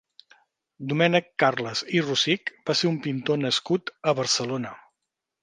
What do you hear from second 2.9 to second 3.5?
un pintor